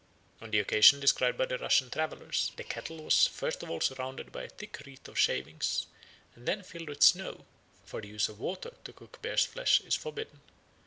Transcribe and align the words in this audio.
On 0.41 0.49
the 0.49 0.57
occasion 0.57 0.99
described 0.99 1.37
by 1.37 1.45
the 1.45 1.59
Russian 1.59 1.91
travellers 1.91 2.51
the 2.55 2.63
kettle 2.63 3.03
was 3.03 3.27
first 3.27 3.61
of 3.61 3.69
all 3.69 3.81
surrounded 3.81 4.33
with 4.33 4.45
a 4.45 4.49
thick 4.49 4.81
wreath 4.83 5.07
of 5.07 5.15
shavings, 5.19 5.85
and 6.35 6.47
then 6.47 6.63
filled 6.63 6.89
with 6.89 7.03
snow, 7.03 7.45
for 7.85 8.01
the 8.01 8.07
use 8.07 8.27
of 8.27 8.39
water 8.39 8.71
to 8.83 8.93
cook 8.93 9.21
bear's 9.21 9.45
flesh 9.45 9.79
is 9.81 9.93
forbidden. 9.93 10.41